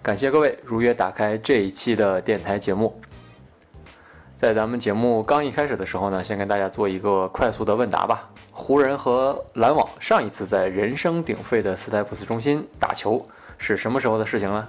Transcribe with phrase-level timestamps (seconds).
[0.00, 2.98] 感谢各位如约打开这一期的电台节目。
[4.36, 8.30] 在咱们节目刚一开始的时候呢，先跟大家做一个快速的问答吧。
[8.52, 13.24] 湖人和篮网上一次在人声鼎沸的斯台普斯中心打球
[13.58, 14.66] 是什么时候的事情呢？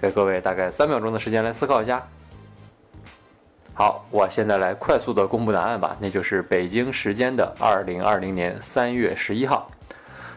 [0.00, 2.04] 给各位大概三秒钟的时间来思考一下。
[3.72, 9.70] 好，我现在来快速的公布答案吧，那就是北京时间的二零二零年三月十一号。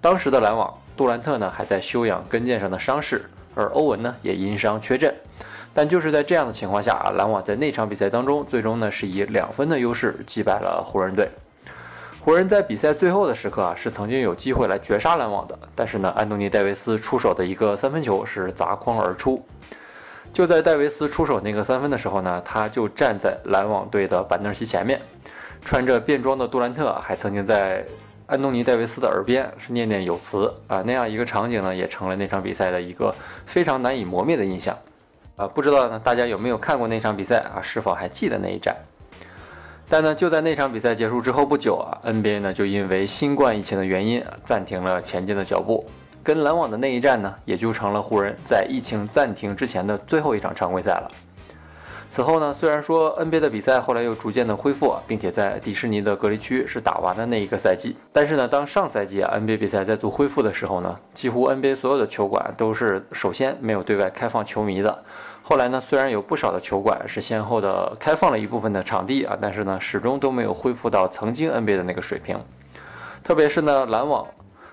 [0.00, 3.28] 当时的篮网杜兰特呢还在休养跟腱上的伤势。
[3.54, 5.14] 而欧文呢也因伤缺阵，
[5.72, 11.28] 但就是在这样的情况下啊，篮网在那场比赛当中，最终呢是以两分的优势击败了湖人队。
[12.20, 19.44] 湖人，在比赛最后的时刻啊，是曾经有机会来绝杀篮网的，但是呢，安东尼戴维斯出手的一个三分球是砸筐而出。
[20.32, 25.00] 就在戴维斯出手那个三分的时候呢，他就站在篮网队的板凳席前面，
[25.64, 27.84] 穿着便装的杜兰特还曾经在。
[28.26, 34.74] 安东尼·戴维斯的耳边是念念有词啊，那样一个场景呢，也成了那场比赛的一个非常难以磨灭的印象
[35.36, 35.46] 啊。
[35.46, 37.60] 不知道呢，大家有没有看过那场比赛啊？
[37.60, 38.74] 是否还记得那一战？
[39.90, 45.84] 但呢，就在那场比赛结束之后不久啊，NBA 呢就因为新冠疫情的原因暂停了前进的脚步，
[46.22, 51.10] 跟篮网的那一战呢，也就成了湖人在疫情暂停之前的最后一场常规赛了。
[52.14, 64.96] 此后呢，虽然说 NBA 的比赛后来又逐渐的恢复，并且在迪士尼的隔离区是打完的那一个赛季，但是呢，当上赛季啊 NBA 比赛再度恢复的时候呢，几乎 NBA 所有的球馆都是首先没有对外开放球迷的。
[65.42, 72.38] 后来呢，虽然有不少的球馆是先后的开放了一部分的场地啊，但是呢，始终都没有恢复到曾经 NBA 的那个水平。
[73.24, 74.24] 特别是呢，篮网。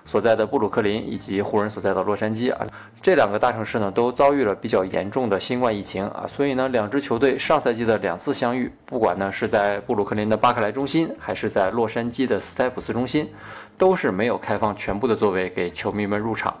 [0.04, 2.66] 所在的布鲁克林以及湖人所在的洛杉矶啊，
[3.00, 13.32] 这两个大城市呢都遭遇了比较严重的新冠疫情啊，所以呢，两支球队上赛季的两次相遇，不管呢是在布鲁克林的巴克莱中心，还是在洛杉矶的斯台普斯中心，
[13.78, 16.54] 都是没有开放全部的座位给球迷们入场。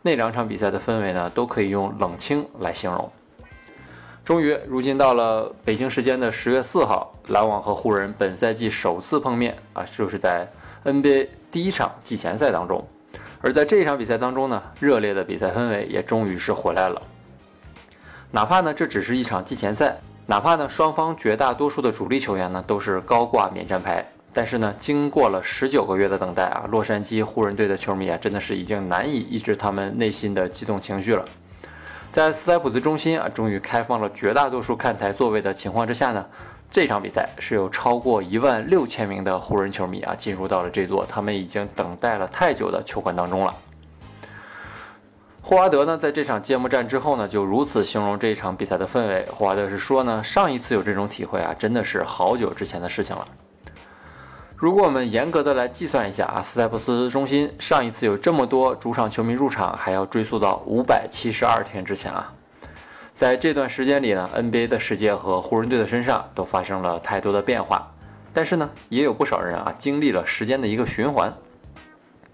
[0.00, 3.10] 那两场比赛的氛围呢，都可以用冷清来形容。
[4.24, 10.48] 终于，如今到了北京时间的十月四号，篮网和湖人本赛季首次碰面啊，就是在
[10.84, 11.28] NBA。
[11.50, 12.86] 第一场季前赛当中，
[13.40, 17.00] 而在这一场比赛当中呢，热烈的比赛氛围也终于是回来了。
[18.30, 31.24] 哪怕呢这只是一场季前赛，哪怕呢双方绝大多数的主力球员呢都是高挂免战牌，但是呢经过了十九个月的等待啊，洛杉矶湖人队的球迷啊真的是已经难以抑制他们内心的激动情绪了。
[32.12, 36.26] 在斯台普斯中心啊，终于开放了绝大多数看台座位的情况之下呢。
[36.70, 43.54] 这场比赛是有超过一万六千名的湖人球迷啊进入到了这座他们已经等待了太久的球馆当中了。
[45.40, 49.24] 霍华德呢，在这场揭幕战之后呢，就如此形容这一场比赛的氛围。
[49.30, 53.26] 霍华德是说呢，上一次有这种体会啊，真的是好久之前的事情了。
[54.54, 62.30] 如果我们严格的来计算一下啊，斯台普斯中心上一次有这么多主场球迷入场，还要追溯到五百七十二天之前啊。
[63.18, 67.92] 在这段时间里呢，NBA 的世界和湖人队的身上都发生了太多的变化，
[68.32, 71.28] 但是呢，也有不少人啊经历了时间的一个循环。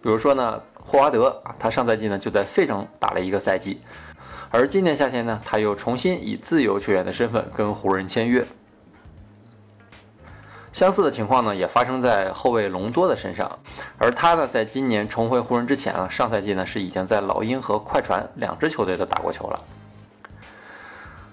[0.03, 3.81] 比如说呢，霍华德啊，他上赛季呢就在费城打了一个赛季，
[4.51, 8.45] 而今年夏天呢，他又重新以自由球员的身份跟湖人签约。
[10.71, 13.51] 相似的情况呢，也发生在后卫隆多的身上，
[13.97, 19.59] 而他呢，在今年重回湖人之前啊，上赛季呢是已经在老鹰和快船两支球队都打过球了。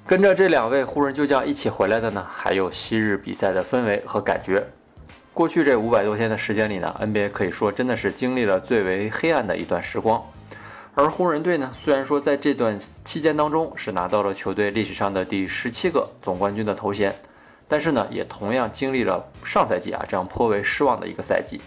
[0.06, 4.66] 跟着这两位湖人旧将一起回来的呢，还有昔日比赛的氛围和感觉。
[5.34, 10.22] 过去这五百多天的时间里呢，NBA 可以说真的是经历了最为黑暗的一段时光。
[10.94, 17.16] 而湖人队呢，虽然说在这段期间当中是拿到了球队历史上的第十七个总冠军的头衔，
[17.70, 21.61] 但是呢，也同样经历了上赛季啊这样颇为失望的一个赛季。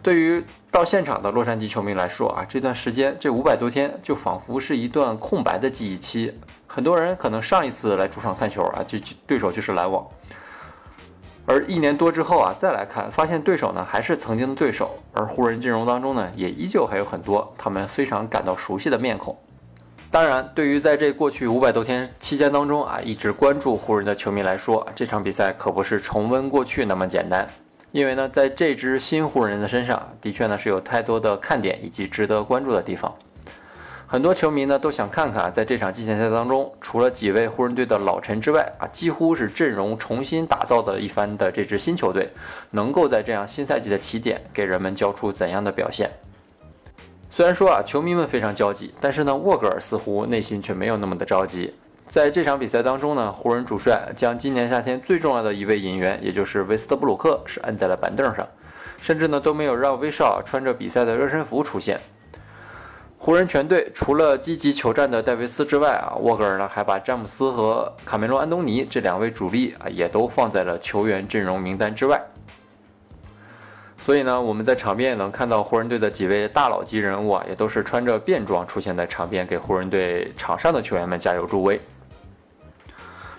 [0.00, 6.32] 对于到现场的洛杉矶球迷来说啊，这段时间这五百多天就仿佛是一段空白的记忆期。
[6.72, 8.96] 很多人可能上一次来主场看球啊，就
[9.26, 10.06] 对手就是篮网，
[11.44, 19.36] 而一年多之后啊再来看，发现对手呢还是曾经的对手，而湖人阵容当中呢也依旧还有很多他们非常感到熟悉的面孔。
[20.12, 27.44] 当然，对于在这过去五百多天期间当中啊一直关注湖人的球迷来说，这场比赛可不是重温过去那么简单，
[27.90, 33.12] 因为呢在这支新湖人的身上的确呢是有太多的看点以及值得关注的地方。
[34.12, 42.28] 很多球迷呢都想看看，在这场季前赛当中，除了几位湖人队的老臣之外啊，几乎是阵容重新打造的一番的这支新球队，
[42.72, 46.10] 能够在这样新赛季的起点给人们交出怎样的表现？
[47.30, 51.72] 虽然说啊，球迷们非常焦急，但是呢，沃格尔似乎内心却没有那么的着急。
[52.08, 58.44] 在这场比赛当中呢，湖人主帅将今年夏天最重要的一位引援，也就是维斯特布鲁克，是摁在了板凳上，
[59.00, 62.00] 甚至呢都没有让威少穿着比赛的热身服出现。
[63.22, 72.18] 湖人全队除了积极求战的戴维斯之外啊，沃格尔呢还把詹姆斯和卡梅隆·安东尼这两位主力啊也都放在了球员阵容名单之外。
[73.98, 81.78] 所以呢，我们在场边也能看到湖人队的几位大佬级人物啊，也都是穿着便装出现在场边，给湖人队场上的球员们加油助威。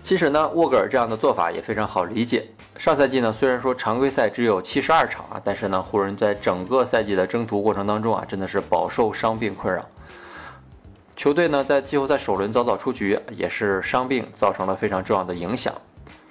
[0.03, 2.48] 其实呢，沃格尔这样的做法也非常好理解。
[2.75, 9.86] 上赛季呢，虽然说常规赛只有七十二场啊，但是呢，湖人在整个赛季的征途过程当中啊，真的是饱受伤病困扰。
[11.15, 15.71] 球队呢，在季后赛首轮早早出局，也是伤病造成了非常重要的影响。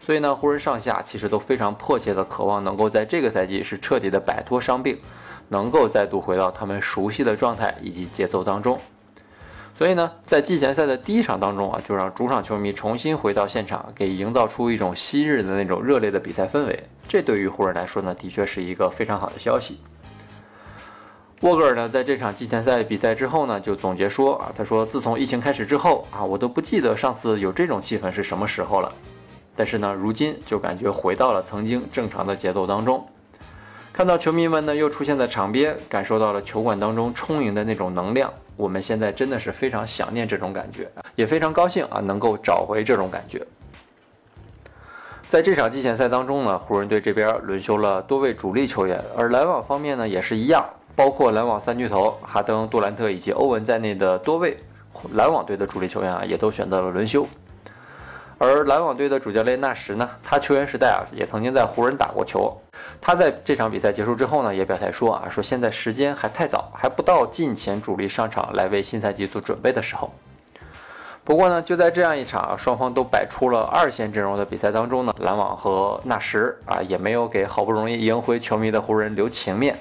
[0.01, 4.99] 所以呢，湖人上下其实都非常迫切的渴望能够在这个赛季是彻底的摆脱伤病，
[5.49, 8.77] 能够再度回到他们熟悉的状态以及节奏当中。
[9.81, 16.85] 所以呢，在季前赛的第一场当中啊，就让主场球迷重新回到现场，给营造出一种昔日的那种热烈的比赛氛围。
[17.09, 19.81] 这对于湖人来说呢，的确是一个非常好的消息。
[21.41, 28.93] 沃格尔呢，在这场季前赛比赛之后呢，就总结说啊，他说自从疫情开始之后啊，我都不记得上次有这种气氛是什么时候了。
[29.57, 33.03] 但是呢，如今就感觉回到了曾经正常的节奏当中。
[34.01, 38.33] 看到球迷们呢又出现在场边，感受到了球馆当中充盈的那种能量。
[38.57, 43.47] 我们现在真的是非常想念这种感觉，也非常高兴啊，能够找回这种感觉。
[45.29, 50.65] 在这场季前赛当中呢，湖人队这边轮休了多位主力球员，而篮网方面呢也是一样，
[50.97, 54.57] 包括篮网三巨头哈登、杜兰特以及欧文在内的多位
[55.13, 57.29] 篮网队的主力球员啊，也都选择了轮休。
[58.43, 62.51] 而篮网队的主教练纳什呢，他球员时代啊也曾经在湖人打过球。
[62.99, 70.11] 他在这场比赛结束之后呢，也表态说啊，说现在时间还太早，还不到近前主力上场来为新赛季做准备的时候。
[71.23, 79.79] 不过呢，就在这样一场双方都摆出了二线阵容的比赛当中呢，篮网和纳什啊也没有给好不容易赢回球迷的湖人留情面。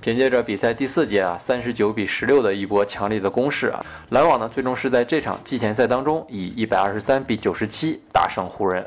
[0.00, 8.86] 凭借着比赛第四节啊三十九比十六的一波强力的攻势啊，篮网呢最终是在这场季前赛当中以一百二十三比九十七大胜湖人。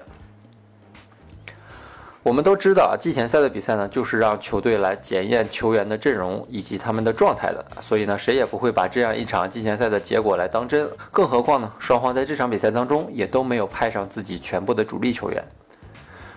[2.23, 10.87] 我们都知道啊，季前赛的比赛呢就是让球队来检验球员的阵容以及他们的状态的，所以呢谁也不会把这样一场季前赛的结果来当真。
[11.11, 15.43] 更何况呢，双方在这场比赛当中也都没有派上自己全部的主力球员。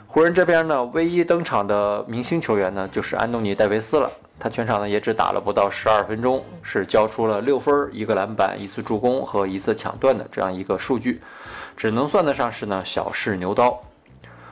[0.07, 4.11] 湖人这边呢，唯一登场的明星球员呢，就是安东尼·戴维斯了。
[4.39, 11.23] 他全场呢也只打了不到十二分钟，是交出了六分、一个篮板、一次助攻和一次抢断的这样一个数据，
[11.77, 13.81] 只能算得上是呢小试牛刀。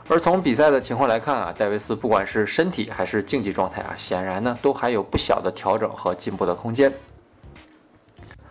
[0.08, 6.92] 而从比赛的情况来看啊，戴维斯不管是身体还是竞技状态啊，显然呢都还有不小的调整和进步的空间。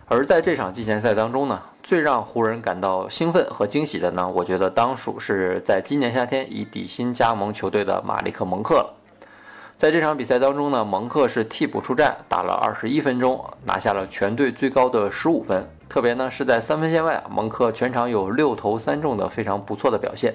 [0.06, 1.62] 而在这场季前赛当中呢。
[1.84, 8.94] 最让湖人感到兴奋和惊喜的呢，我觉得当属是在今年夏天以底薪加盟球队的马利克·蒙克了。
[9.82, 15.68] 在这场比赛当中呢，蒙克是替补出战，打了二十一分钟，拿下了全队最高的十五分。
[15.88, 20.32] 特别呢是在三分线外，蒙克全场有六投三中的非常不错的表现。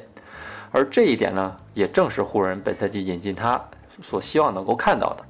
[0.73, 3.63] 而这一点呢，也正是湖人本赛季引进他
[4.03, 5.23] 所希望能够看到的。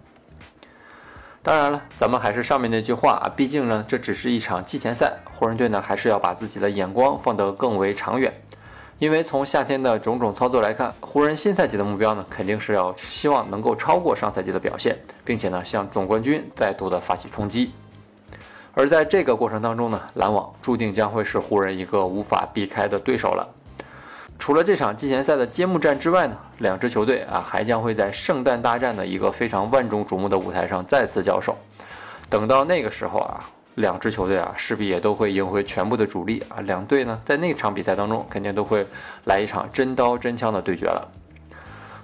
[1.43, 8.33] 当然了，咱们还是上面那句话啊，毕竟呢，这只是一场季前赛，湖人队呢还是要把自己的眼光放得更为长远。
[9.00, 17.72] 因为从夏天的种种操作来看，湖人新赛季的目标呢，肯定是要希望能够超过上赛季的表现，并且呢，向总冠军再度的发起冲击。
[18.74, 23.48] 而在这个过程当中呢，篮网注定将会是湖人一个无法避开的对手了。
[24.39, 31.56] 除了这场季前赛的揭幕战之外呢，两支球队啊还将会在圣诞大战的一个非常万众瞩目的舞台上再次交手。
[32.30, 33.44] 等到那个时候啊，
[33.77, 38.86] 两支球队啊势必也都会赢回全部的主力啊，两队呢在那场比赛当中肯定都会
[39.25, 41.07] 来一场真刀真枪的对决了。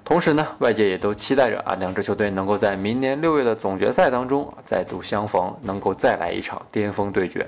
[0.04, 7.44] 同时呢，外界也都期待着啊两支球队能够在明年六月的总决赛当中再度相逢，能够再来一场巅峰对决。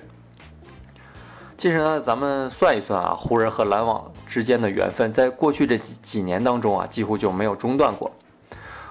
[1.57, 8.11] 其实呢，咱们算一算啊，湖人和篮网之间的缘分，在过去这几几年当中啊，几乎就没有中断过。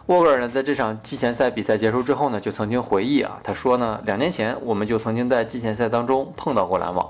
[0.07, 7.09] 沃格尔呢，在这场季前赛比赛结束之后呢，就曾经回忆啊，他说呢，两年前我们就曾经在季前赛当中碰到过篮网，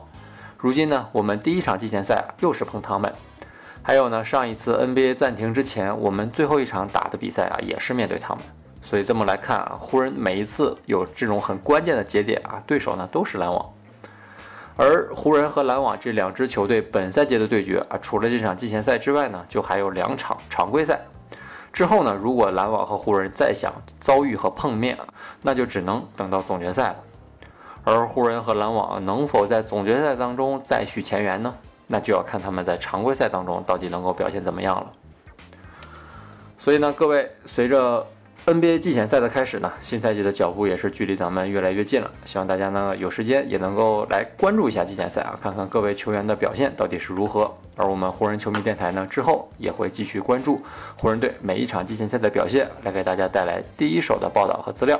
[0.58, 3.14] 如今呢，我们第一场季前赛又是碰他们。
[3.84, 8.42] 还有呢，上一次 NBA 暂停之前，我们最后一场打的比赛啊，也是面对他们。
[8.82, 13.70] 所以这么来看啊，湖人每一次有这种很关键的节点啊，对手呢都是篮网。
[14.78, 21.02] 而湖人和篮网这两支球队本赛季的对决啊，除了这场季前赛之外呢，就还有两场常规赛。
[21.75, 24.98] 之后呢，如果篮网和湖人再想遭遇和碰面，
[25.41, 26.96] 那就只能等到总决赛了。
[27.84, 31.53] 而湖人和篮网能否在总决赛当中再续前缘呢？
[31.88, 34.89] 那就要看他们在常规赛当中到底能够表现怎么样了。
[36.58, 38.08] 所以呢，各位，随着
[38.46, 42.12] NBA 季前赛的开始呢，新赛季的脚步也是距离咱们越来越近了。
[42.25, 47.52] 希望大家呢有时间也能够来关注一下季前赛啊，看看各位球员的表现到底是如何。
[47.75, 50.62] 而我们湖人球迷电台呢，之后也会继续关注
[50.96, 55.00] 湖人队每一场季前赛的表现，来给大家带来第一手的报道和资料。